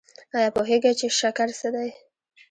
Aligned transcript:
ایا 0.37 0.49
پوهیږئ 0.55 0.93
چې 0.99 1.07
شکر 1.19 1.49
څه 1.59 1.67
دی؟ 1.75 1.89